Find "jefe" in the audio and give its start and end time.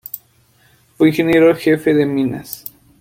1.55-1.93